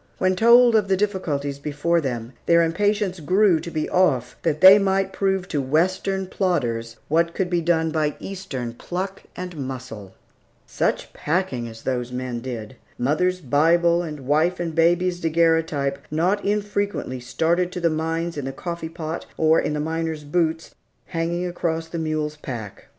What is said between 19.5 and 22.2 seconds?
in the miner's boots, hanging across the